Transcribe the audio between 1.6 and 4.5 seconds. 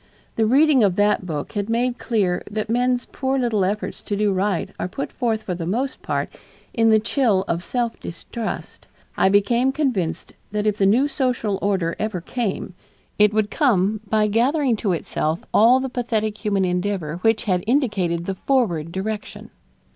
made clear that men's poor little efforts to do